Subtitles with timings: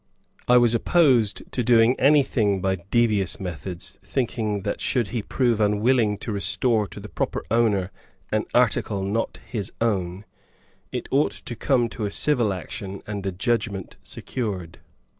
[0.47, 6.17] I was opposed to doing anything by devious methods, thinking that should he prove unwilling
[6.25, 7.91] to restore to the proper owner
[8.31, 10.25] an article not his own,
[10.91, 14.79] it ought to come to a civil action and a judgment secured.